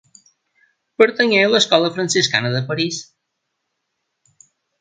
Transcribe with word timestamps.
Pertanyé 1.01 1.43
a 1.43 1.51
l'escola 1.51 1.91
franciscana 1.99 2.53
de 2.57 2.65
París. 2.73 3.05